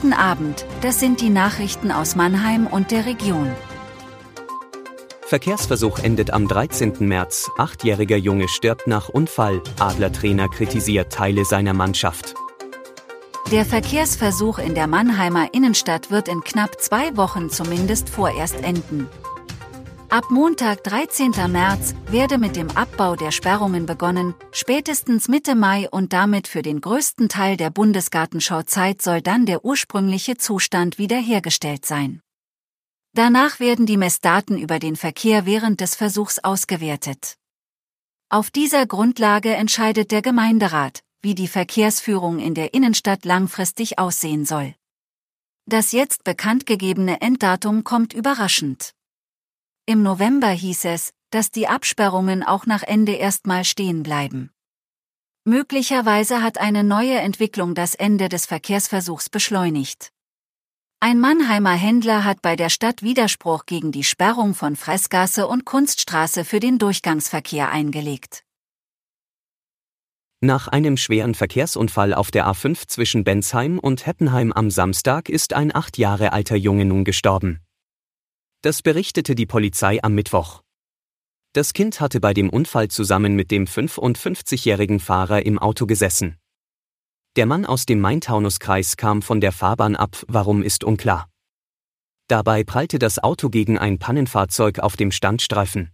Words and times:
Guten 0.00 0.12
Abend, 0.12 0.64
das 0.80 1.00
sind 1.00 1.20
die 1.20 1.28
Nachrichten 1.28 1.90
aus 1.90 2.14
Mannheim 2.14 2.68
und 2.68 2.92
der 2.92 3.04
Region. 3.04 3.50
Verkehrsversuch 5.22 5.98
endet 5.98 6.30
am 6.30 6.46
13. 6.46 6.98
März. 7.00 7.50
Achtjähriger 7.58 8.16
Junge 8.16 8.46
stirbt 8.46 8.86
nach 8.86 9.08
Unfall. 9.08 9.60
Adlertrainer 9.80 10.48
kritisiert 10.48 11.12
Teile 11.12 11.44
seiner 11.44 11.74
Mannschaft. 11.74 12.36
Der 13.50 13.64
Verkehrsversuch 13.64 14.60
in 14.60 14.76
der 14.76 14.86
Mannheimer 14.86 15.52
Innenstadt 15.52 16.12
wird 16.12 16.28
in 16.28 16.42
knapp 16.42 16.80
zwei 16.80 17.16
Wochen 17.16 17.50
zumindest 17.50 18.08
vorerst 18.08 18.62
enden. 18.62 19.08
Ab 20.10 20.30
Montag, 20.30 20.84
13. 20.84 21.32
März, 21.52 21.94
werde 22.06 22.38
mit 22.38 22.56
dem 22.56 22.70
Abbau 22.70 23.14
der 23.14 23.30
Sperrungen 23.30 23.84
begonnen, 23.84 24.34
spätestens 24.52 25.28
Mitte 25.28 25.54
Mai 25.54 25.86
und 25.90 26.14
damit 26.14 26.48
für 26.48 26.62
den 26.62 26.80
größten 26.80 27.28
Teil 27.28 27.58
der 27.58 27.68
Bundesgartenschauzeit 27.68 29.02
soll 29.02 29.20
dann 29.20 29.44
der 29.44 29.66
ursprüngliche 29.66 30.38
Zustand 30.38 30.96
wiederhergestellt 30.96 31.84
sein. 31.84 32.22
Danach 33.12 33.60
werden 33.60 33.84
die 33.84 33.98
Messdaten 33.98 34.56
über 34.56 34.78
den 34.78 34.96
Verkehr 34.96 35.44
während 35.44 35.82
des 35.82 35.94
Versuchs 35.94 36.38
ausgewertet. 36.38 37.36
Auf 38.30 38.50
dieser 38.50 38.86
Grundlage 38.86 39.54
entscheidet 39.54 40.10
der 40.10 40.22
Gemeinderat, 40.22 41.02
wie 41.20 41.34
die 41.34 41.48
Verkehrsführung 41.48 42.38
in 42.38 42.54
der 42.54 42.72
Innenstadt 42.72 43.26
langfristig 43.26 43.98
aussehen 43.98 44.46
soll. 44.46 44.74
Das 45.66 45.92
jetzt 45.92 46.24
bekanntgegebene 46.24 47.20
Enddatum 47.20 47.84
kommt 47.84 48.14
überraschend. 48.14 48.94
Im 49.88 50.02
November 50.02 50.50
hieß 50.50 50.84
es, 50.84 51.14
dass 51.30 51.50
die 51.50 51.66
Absperrungen 51.66 52.42
auch 52.42 52.66
nach 52.66 52.82
Ende 52.82 53.12
erstmal 53.12 53.64
stehen 53.64 54.02
bleiben. 54.02 54.50
Möglicherweise 55.46 56.42
hat 56.42 56.58
eine 56.58 56.84
neue 56.84 57.16
Entwicklung 57.16 57.74
das 57.74 57.94
Ende 57.94 58.28
des 58.28 58.44
Verkehrsversuchs 58.44 59.30
beschleunigt. 59.30 60.10
Ein 61.00 61.18
Mannheimer 61.20 61.72
Händler 61.72 62.24
hat 62.24 62.42
bei 62.42 62.54
der 62.54 62.68
Stadt 62.68 63.02
Widerspruch 63.02 63.64
gegen 63.64 63.90
die 63.90 64.04
Sperrung 64.04 64.54
von 64.54 64.76
Fressgasse 64.76 65.46
und 65.46 65.64
Kunststraße 65.64 66.44
für 66.44 66.60
den 66.60 66.78
Durchgangsverkehr 66.78 67.70
eingelegt. 67.70 68.44
Nach 70.42 70.68
einem 70.68 70.98
schweren 70.98 71.34
Verkehrsunfall 71.34 72.12
auf 72.12 72.30
der 72.30 72.46
A5 72.46 72.88
zwischen 72.88 73.24
Bensheim 73.24 73.78
und 73.78 74.04
Heppenheim 74.04 74.52
am 74.52 74.70
Samstag 74.70 75.30
ist 75.30 75.54
ein 75.54 75.74
acht 75.74 75.96
Jahre 75.96 76.34
alter 76.34 76.56
Junge 76.56 76.84
nun 76.84 77.04
gestorben. 77.04 77.62
Das 78.62 78.82
berichtete 78.82 79.36
die 79.36 79.46
Polizei 79.46 80.02
am 80.02 80.14
Mittwoch. 80.14 80.62
Das 81.52 81.72
Kind 81.72 82.00
hatte 82.00 82.18
bei 82.18 82.34
dem 82.34 82.50
Unfall 82.50 82.88
zusammen 82.88 83.36
mit 83.36 83.52
dem 83.52 83.66
55-jährigen 83.66 84.98
Fahrer 84.98 85.46
im 85.46 85.60
Auto 85.60 85.86
gesessen. 85.86 86.36
Der 87.36 87.46
Mann 87.46 87.64
aus 87.64 87.86
dem 87.86 88.00
Main-Taunus-Kreis 88.00 88.96
kam 88.96 89.22
von 89.22 89.40
der 89.40 89.52
Fahrbahn 89.52 89.94
ab, 89.94 90.24
warum 90.26 90.64
ist 90.64 90.82
unklar. 90.82 91.28
Dabei 92.26 92.64
prallte 92.64 92.98
das 92.98 93.20
Auto 93.20 93.48
gegen 93.48 93.78
ein 93.78 94.00
Pannenfahrzeug 94.00 94.80
auf 94.80 94.96
dem 94.96 95.12
Standstreifen. 95.12 95.92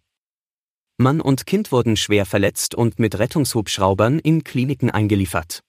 Mann 0.97 1.21
und 1.21 1.45
Kind 1.45 1.71
wurden 1.71 1.99
schwer 1.99 2.25
verletzt 2.25 2.75
und 2.75 2.99
mit 2.99 3.19
Rettungshubschraubern 3.19 4.19
in 4.21 4.43
Kliniken 4.43 4.91
eingeliefert. 4.91 5.61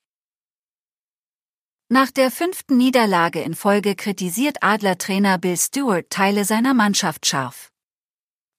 Nach 1.87 2.09
der 2.09 2.31
fünften 2.31 2.77
Niederlage 2.77 3.41
in 3.41 3.53
Folge 3.53 3.95
kritisiert 3.95 4.57
Adler-Trainer 4.61 5.37
Bill 5.37 5.55
Stewart 5.55 6.09
Teile 6.09 6.43
seiner 6.43 6.73
Mannschaft 6.73 7.27
scharf. 7.27 7.71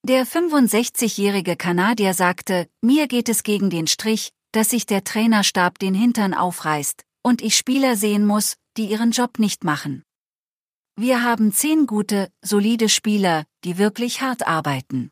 Der 0.05 0.25
65-jährige 0.25 1.57
Kanadier 1.57 2.15
sagte, 2.15 2.69
mir 2.83 3.09
geht 3.09 3.29
es 3.29 3.43
gegen 3.43 3.69
den 3.69 3.89
Strich, 3.89 4.31
dass 4.53 4.71
sich 4.71 4.87
der 4.87 5.03
Trainerstab 5.03 5.81
den 5.81 5.93
Hintern 5.93 6.35
aufreißt, 6.35 7.03
und 7.25 7.43
ich 7.43 7.57
Spieler 7.57 7.97
sehen 7.97 8.25
muss, 8.25 8.55
die 8.77 8.87
ihren 8.87 9.11
Job 9.11 9.41
nicht 9.41 9.65
machen. 9.65 10.05
Wir 10.95 11.25
haben 11.25 11.53
zehn 11.53 11.89
gute, 11.89 12.31
solide 12.43 12.89
Spieler, 12.89 13.45
die 13.65 13.77
wirklich 13.77 14.21
hart 14.21 14.47
arbeiten. 14.47 15.11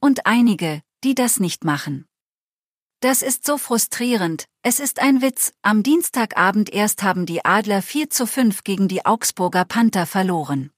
Und 0.00 0.24
einige, 0.24 0.80
die 1.04 1.14
das 1.14 1.38
nicht 1.38 1.64
machen. 1.64 2.06
Das 3.02 3.22
ist 3.22 3.46
so 3.46 3.56
frustrierend, 3.56 4.44
es 4.62 4.78
ist 4.78 5.00
ein 5.00 5.22
Witz, 5.22 5.54
am 5.62 5.82
Dienstagabend 5.82 6.70
erst 6.70 7.02
haben 7.02 7.24
die 7.24 7.42
Adler 7.46 7.80
4 7.80 8.10
zu 8.10 8.26
5 8.26 8.62
gegen 8.62 8.88
die 8.88 9.06
Augsburger 9.06 9.64
Panther 9.64 10.04
verloren. 10.04 10.70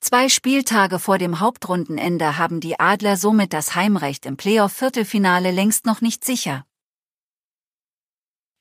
Zwei 0.00 0.28
Spieltage 0.28 0.98
vor 0.98 1.16
dem 1.16 1.40
Hauptrundenende 1.40 2.36
haben 2.36 2.60
die 2.60 2.78
Adler 2.78 3.16
somit 3.16 3.54
das 3.54 3.74
Heimrecht 3.74 4.26
im 4.26 4.36
Playoff-Viertelfinale 4.36 5.52
längst 5.52 5.86
noch 5.86 6.02
nicht 6.02 6.22
sicher. 6.22 6.66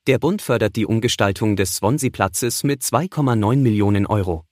Der 0.07 0.17
Bund 0.17 0.41
fördert 0.41 0.77
die 0.77 0.85
Umgestaltung 0.85 1.57
des 1.57 1.75
Swansea-Platzes 1.75 2.63
mit 2.63 2.83
2,9 2.83 3.57
Millionen 3.57 4.05
Euro. 4.05 4.45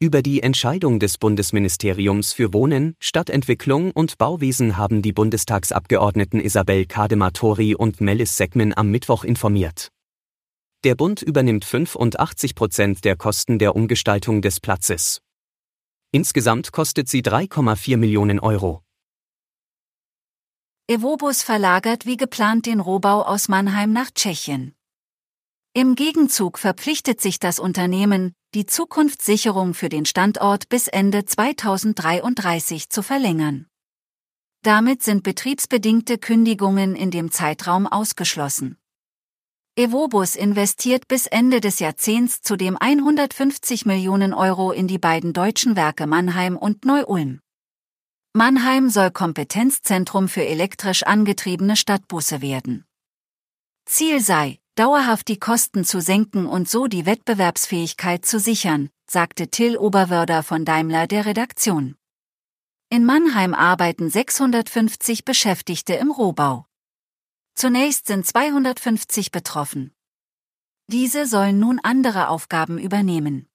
Über 0.00 0.22
die 0.22 0.44
Entscheidung 0.44 1.00
des 1.00 1.18
Bundesministeriums 1.18 2.32
für 2.32 2.52
Wohnen, 2.52 2.94
Stadtentwicklung 3.00 3.90
und 3.90 4.16
Bauwesen 4.16 4.76
haben 4.76 5.02
die 5.02 5.12
Bundestagsabgeordneten 5.12 6.40
Isabel 6.40 6.86
Kadematori 6.86 7.74
und 7.74 8.00
Melis 8.00 8.36
Segmen 8.36 8.76
am 8.76 8.92
Mittwoch 8.92 9.24
informiert. 9.24 9.88
Der 10.84 10.94
Bund 10.94 11.20
übernimmt 11.20 11.64
85 11.64 12.54
Prozent 12.54 13.04
der 13.04 13.16
Kosten 13.16 13.58
der 13.58 13.74
Umgestaltung 13.74 14.40
des 14.40 14.60
Platzes. 14.60 15.20
Insgesamt 16.12 16.70
kostet 16.70 17.08
sie 17.08 17.22
3,4 17.22 17.96
Millionen 17.96 18.38
Euro. 18.38 18.84
Evobus 20.86 21.42
verlagert 21.42 22.06
wie 22.06 22.16
geplant 22.16 22.66
den 22.66 22.78
Rohbau 22.78 23.22
aus 23.22 23.48
Mannheim 23.48 23.92
nach 23.92 24.12
Tschechien. 24.12 24.77
Im 25.74 25.94
Gegenzug 25.94 26.58
verpflichtet 26.58 27.20
sich 27.20 27.38
das 27.38 27.58
Unternehmen, 27.58 28.32
die 28.54 28.66
Zukunftssicherung 28.66 29.74
für 29.74 29.88
den 29.88 30.06
Standort 30.06 30.68
bis 30.68 30.88
Ende 30.88 31.24
2033 31.24 32.88
zu 32.88 33.02
verlängern. 33.02 33.66
Damit 34.62 35.02
sind 35.02 35.22
betriebsbedingte 35.22 36.18
Kündigungen 36.18 36.96
in 36.96 37.10
dem 37.10 37.30
Zeitraum 37.30 37.86
ausgeschlossen. 37.86 38.78
Evobus 39.76 40.34
investiert 40.34 41.06
bis 41.06 41.26
Ende 41.26 41.60
des 41.60 41.78
Jahrzehnts 41.78 42.40
zudem 42.40 42.76
150 42.76 43.86
Millionen 43.86 44.34
Euro 44.34 44.72
in 44.72 44.88
die 44.88 44.98
beiden 44.98 45.32
deutschen 45.32 45.76
Werke 45.76 46.08
Mannheim 46.08 46.56
und 46.56 46.84
Neu-Ulm. 46.84 47.40
Mannheim 48.32 48.90
soll 48.90 49.12
Kompetenzzentrum 49.12 50.28
für 50.28 50.44
elektrisch 50.44 51.04
angetriebene 51.04 51.76
Stadtbusse 51.76 52.42
werden. 52.42 52.84
Ziel 53.84 54.20
sei, 54.20 54.58
dauerhaft 54.78 55.28
die 55.28 55.38
Kosten 55.38 55.84
zu 55.84 56.00
senken 56.00 56.46
und 56.46 56.68
so 56.68 56.86
die 56.86 57.04
Wettbewerbsfähigkeit 57.04 58.24
zu 58.24 58.38
sichern, 58.38 58.90
sagte 59.10 59.48
Till 59.48 59.76
Oberwörder 59.76 60.42
von 60.42 60.64
Daimler 60.64 61.06
der 61.06 61.26
Redaktion. 61.26 61.96
In 62.88 63.04
Mannheim 63.04 63.54
arbeiten 63.54 64.08
650 64.08 65.24
Beschäftigte 65.24 65.94
im 65.94 66.10
Rohbau. 66.10 66.66
Zunächst 67.54 68.06
sind 68.06 68.24
250 68.24 69.32
betroffen. 69.32 69.92
Diese 70.86 71.26
sollen 71.26 71.58
nun 71.58 71.80
andere 71.82 72.28
Aufgaben 72.28 72.78
übernehmen. 72.78 73.48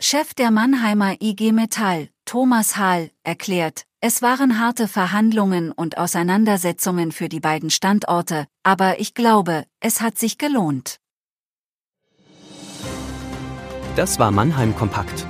Chef 0.00 0.34
der 0.34 0.50
Mannheimer 0.50 1.20
IG 1.20 1.52
Metall, 1.52 2.08
Thomas 2.32 2.78
Hahl, 2.78 3.10
erklärt, 3.24 3.84
es 4.00 4.22
waren 4.22 4.58
harte 4.58 4.88
Verhandlungen 4.88 5.70
und 5.70 5.98
Auseinandersetzungen 5.98 7.12
für 7.12 7.28
die 7.28 7.40
beiden 7.40 7.68
Standorte, 7.68 8.46
aber 8.62 8.98
ich 9.00 9.12
glaube, 9.12 9.64
es 9.80 10.00
hat 10.00 10.16
sich 10.16 10.38
gelohnt. 10.38 10.96
Das 13.96 14.18
war 14.18 14.30
Mannheim 14.30 14.74
Kompakt. 14.74 15.26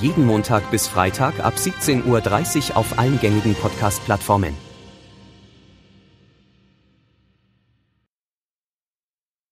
Jeden 0.00 0.26
Montag 0.26 0.70
bis 0.70 0.86
Freitag 0.86 1.40
ab 1.40 1.54
17.30 1.56 2.70
Uhr 2.70 2.76
auf 2.76 3.00
allen 3.00 3.18
gängigen 3.18 3.56
Podcast-Plattformen. 3.56 4.54